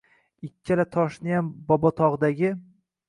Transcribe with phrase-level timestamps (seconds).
[0.47, 2.51] Ikkala toshniyam Bobotog’dagi